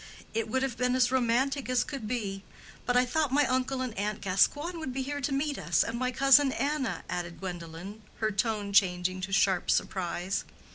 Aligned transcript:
It 0.33 0.49
would 0.49 0.63
have 0.63 0.77
been 0.77 0.95
as 0.95 1.11
romantic 1.11 1.69
as 1.69 1.83
could 1.83 2.07
be. 2.07 2.43
But 2.87 2.97
I 2.97 3.05
thought 3.05 3.31
my 3.31 3.45
uncle 3.45 3.81
and 3.81 3.95
aunt 3.99 4.19
Gascoigne 4.21 4.79
would 4.79 4.91
be 4.91 5.03
here 5.03 5.21
to 5.21 5.31
meet 5.31 5.59
us, 5.59 5.83
and 5.83 5.99
my 5.99 6.11
cousin 6.11 6.51
Anna," 6.53 7.03
added 7.07 7.39
Gwendolen, 7.39 8.01
her 8.15 8.31
tone 8.31 8.73
changed 8.73 9.21
to 9.21 9.31
sharp 9.31 9.69
surprise. 9.69 10.43